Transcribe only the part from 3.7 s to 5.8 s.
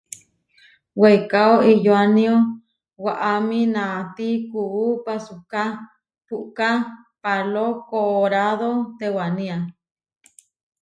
naatí kuú pasúka